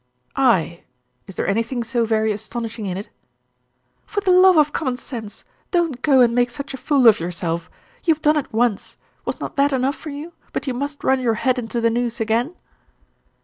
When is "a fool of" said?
6.73-7.19